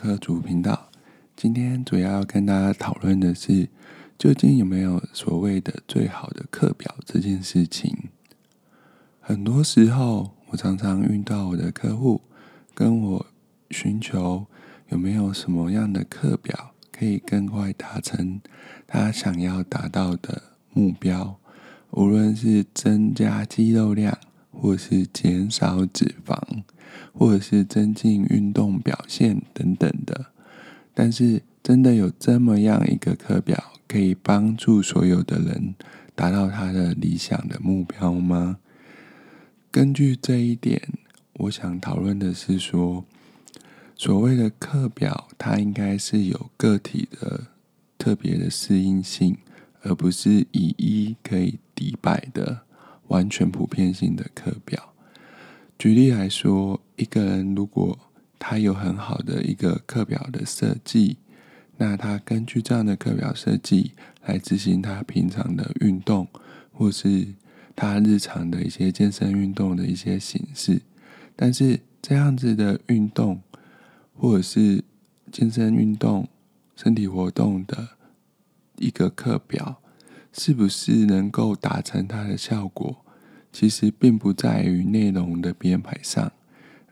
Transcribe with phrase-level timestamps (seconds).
[0.00, 0.88] 科主频道。
[1.36, 3.68] 今天主要跟大家讨论的是，
[4.16, 8.08] 究竟有没有所谓的最好的课表这件事情。
[9.20, 12.22] 很多时候，我常常遇到我的客户
[12.74, 13.26] 跟我
[13.70, 14.46] 寻求
[14.88, 18.40] 有没有什么样的课表可以更快达成
[18.86, 21.38] 他想要达到的目标，
[21.90, 24.16] 无论是增加肌肉量，
[24.50, 26.62] 或是减少脂肪。
[27.12, 30.26] 或者是增进运动表现等等的，
[30.94, 35.74] 但是真的有这么样一个课表，可以帮助所有的人
[36.14, 38.58] 达到他的理想的目标吗？
[39.70, 40.82] 根据这一点，
[41.34, 43.04] 我想讨论的是说，
[43.94, 47.48] 所谓的课表，它应该是有个体的
[47.96, 49.36] 特别的适应性，
[49.82, 52.62] 而不是以一可以抵百的
[53.08, 54.92] 完全普遍性的课表。
[55.78, 57.98] 举例来说，一个人如果
[58.38, 61.16] 他有很好的一个课表的设计，
[61.78, 63.92] 那他根据这样的课表设计
[64.26, 66.28] 来执行他平常的运动，
[66.70, 67.28] 或是
[67.74, 70.82] 他日常的一些健身运动的一些形式。
[71.34, 73.40] 但是这样子的运动，
[74.14, 74.84] 或者是
[75.32, 76.28] 健身运动、
[76.76, 77.96] 身体活动的
[78.76, 79.80] 一个课表，
[80.34, 83.02] 是不是能够达成它的效果？
[83.50, 86.30] 其实并不在于内容的编排上，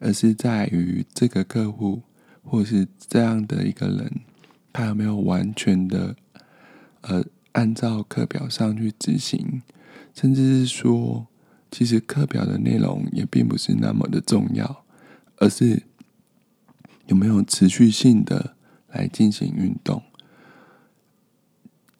[0.00, 2.02] 而是在于这个客户
[2.42, 4.20] 或是这样的一个人，
[4.72, 6.16] 他有没有完全的
[7.02, 9.62] 呃按照课表上去执行，
[10.14, 11.26] 甚至是说，
[11.70, 14.84] 其实课表的内容也并不是那么的重要，
[15.36, 15.82] 而是
[17.06, 18.54] 有没有持续性的
[18.88, 20.02] 来进行运动。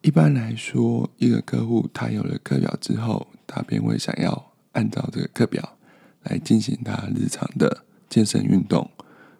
[0.01, 4.47] 一般来说，一个客户他有了课表之后，他便会想要。
[4.73, 5.77] 按照这个课表
[6.23, 8.91] 来进行他日常的健身运动，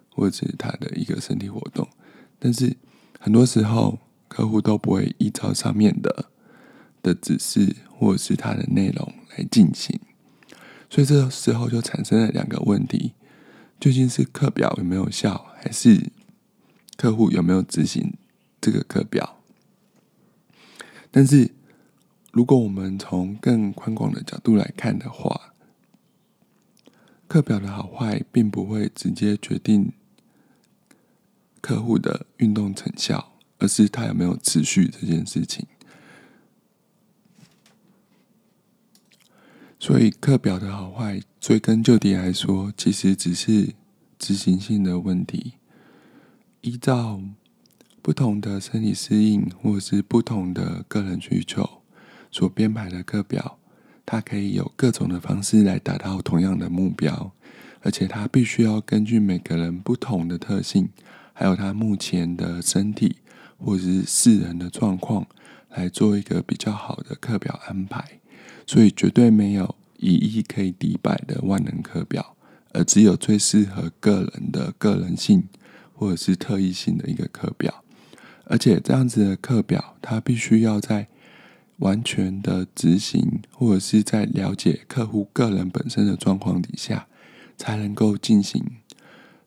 [0.09, 1.87] 或者是他的一个身体活动，
[2.37, 2.75] 但是
[3.19, 6.25] 很多时候客户都不会依照上面的
[7.01, 9.99] 的指示或者是他的内容来进行，
[10.89, 13.13] 所以这时候就产生了两个问题：
[13.79, 16.11] 究竟是课表有没有效，还是
[16.95, 18.13] 客户有没有执行
[18.61, 19.41] 这个课表？
[21.11, 21.51] 但是。
[22.31, 25.48] 如果我们从更宽广的角度来看的话，
[27.29, 29.93] 课表的好坏并不会直接决定
[31.61, 35.67] 客户的运动成效，而是他有没有持续这件事情。
[39.79, 43.75] 所以，课表的好坏追根究底来说，其实只是
[44.17, 45.53] 执行性的问题。
[46.61, 47.21] 依照
[48.01, 51.83] 不同的生理适应，或是不同的个人需求。
[52.31, 53.58] 所编排的课表，
[54.11, 57.31] 它可以有各种的方式来达到同样的目标，
[57.81, 60.89] 而且它必须要根据每个人不同的特性，
[61.31, 63.17] 还有他目前的身体
[63.59, 65.27] 或者是世人的状况，
[65.69, 68.03] 来做一个比较好的课表安排。
[68.65, 72.35] 所以绝对没有以一可以抵百的万能课表，
[72.73, 75.47] 而只有最适合个人的个人性
[75.93, 77.83] 或者是特异性的一个课表。
[78.45, 81.07] 而且这样子的课表，它必须要在
[81.79, 87.07] 完全的执行，或者是在了解客户个人本身的状况底下，
[87.57, 88.63] 才能够进行。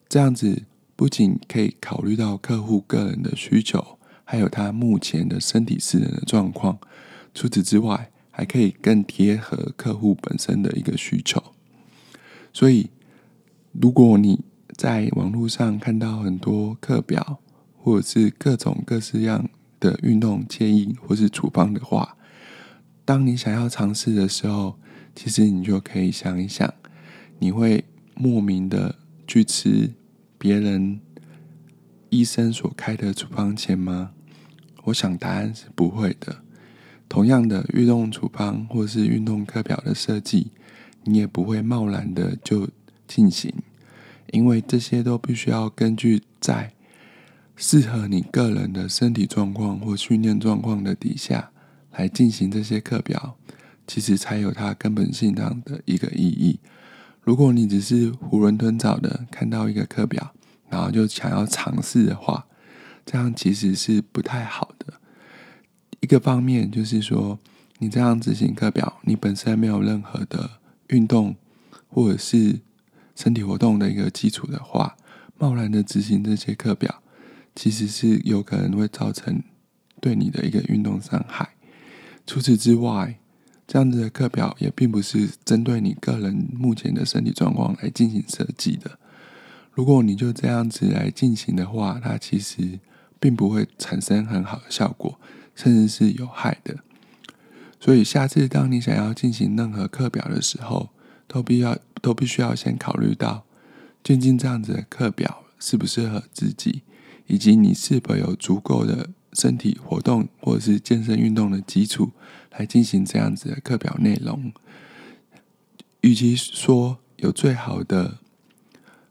[0.07, 0.63] 这样子
[0.95, 6.77] 不仅可以考虑到客户个人的需求，还有他目前的身体私人的状况。
[7.33, 11.41] 除此之外，还可以更贴合客户本身的一个需求。
[12.51, 12.89] 所以，
[13.71, 14.43] 如果你
[14.75, 17.39] 在网络上看到很多课表，
[17.77, 22.15] 或者是各种各式样的运动建议或是处方的话，
[23.05, 24.79] 当你想要尝试的时候，
[25.15, 26.73] 其实你就可以想一想，
[27.39, 27.83] 你会
[28.15, 28.95] 莫名的
[29.27, 29.91] 去吃
[30.37, 30.99] 别人
[32.09, 34.11] 医生所开的处方前吗？
[34.85, 36.37] 我想答案是不会的。
[37.09, 40.51] 同样的运动处方或是运动课表的设计，
[41.03, 42.69] 你也不会贸然的就
[43.07, 43.53] 进行，
[44.31, 46.73] 因为这些都必须要根据在
[47.55, 51.51] 适合你个人的身体状况或训练状况的底下。
[51.93, 53.37] 来进行这些课表，
[53.87, 56.59] 其实才有它根本性上的一个意义。
[57.21, 60.33] 如果你只是囫囵吞枣的看到一个课表，
[60.69, 62.45] 然后就想要尝试的话，
[63.05, 64.95] 这样其实是不太好的。
[66.01, 67.39] 一个方面就是说，
[67.77, 70.49] 你这样执行课表，你本身没有任何的
[70.87, 71.35] 运动
[71.87, 72.59] 或者是
[73.15, 74.97] 身体活动的一个基础的话，
[75.37, 77.01] 贸然的执行这些课表，
[77.55, 79.41] 其实是有可能会造成
[80.01, 81.51] 对你的一个运动伤害。
[82.25, 83.19] 除此之外，
[83.67, 88.99] 这样子的课表也并不是针对你个人目前的身体状况来进行设计的。
[89.73, 92.79] 如果你就这样子来进行的话，它其实
[93.19, 95.19] 并不会产生很好的效果，
[95.55, 96.77] 甚至是有害的。
[97.79, 100.89] 所以下次当你想要进行任何课表的时候，
[101.27, 103.45] 都必要都必须要先考虑到，
[104.03, 106.83] 究竟这样子的课表适不适合自己，
[107.27, 112.11] 以及你是否有足够的身体活动或者是健身运动的基础
[112.51, 114.51] 来进行这样子的课表内容。
[116.01, 118.19] 与其说有最好的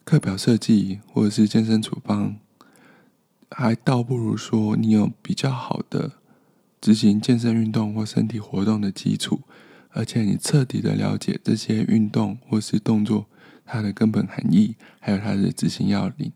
[0.05, 2.37] 课表设计或者是健身处方，
[3.51, 6.13] 还倒不如说你有比较好的
[6.81, 9.41] 执行健身运动或身体活动的基础，
[9.91, 13.27] 而且你彻底的了解这些运动或是动作
[13.65, 16.33] 它的根本含义，还有它的执行要领，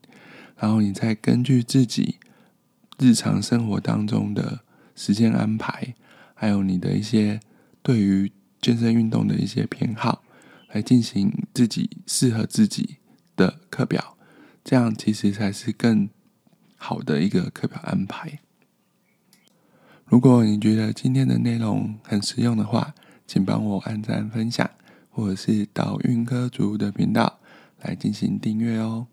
[0.56, 2.16] 然后你再根据自己
[2.98, 4.60] 日常生活当中的
[4.94, 5.94] 时间安排，
[6.34, 7.40] 还有你的一些
[7.82, 10.22] 对于健身运动的一些偏好。
[10.72, 12.96] 来进行自己适合自己
[13.34, 14.18] 的课表，
[14.62, 16.10] 这样其实才是更
[16.76, 18.40] 好的一个课表安排。
[20.04, 22.94] 如果你觉得今天的内容很实用的话，
[23.26, 24.68] 请帮我按赞分享，
[25.08, 27.38] 或者是到运科族的频道
[27.80, 29.06] 来进行订阅哦。